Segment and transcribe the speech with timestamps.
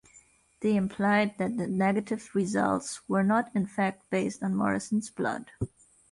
[0.61, 5.51] They implied that the negative results were not in fact based on Morrison's blood.